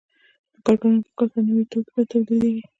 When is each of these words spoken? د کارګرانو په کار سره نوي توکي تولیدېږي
د 0.53 0.55
کارګرانو 0.65 1.01
په 1.05 1.11
کار 1.17 1.27
سره 1.31 1.43
نوي 1.47 1.65
توکي 1.71 2.01
تولیدېږي 2.09 2.63